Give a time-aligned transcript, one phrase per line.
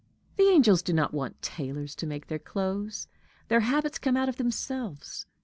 [0.35, 3.07] The angels do not want tailors to make their clothes:
[3.49, 5.27] their habits come out of themselves.